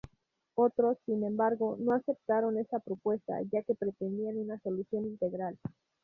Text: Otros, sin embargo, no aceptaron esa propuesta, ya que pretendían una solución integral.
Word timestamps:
Otros, 0.55 0.97
sin 1.05 1.23
embargo, 1.23 1.77
no 1.79 1.93
aceptaron 1.93 2.57
esa 2.57 2.79
propuesta, 2.79 3.35
ya 3.51 3.61
que 3.61 3.75
pretendían 3.75 4.35
una 4.39 4.57
solución 4.61 5.05
integral. 5.05 5.59